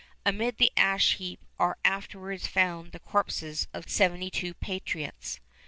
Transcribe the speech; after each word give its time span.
Amid 0.25 0.57
the 0.57 0.71
ash 0.75 1.17
heap 1.17 1.45
are 1.59 1.77
afterwards 1.85 2.47
found 2.47 2.91
the 2.91 2.99
corpses 2.99 3.67
of 3.71 3.87
seventy 3.87 4.31
two 4.31 4.55
patriots. 4.55 5.39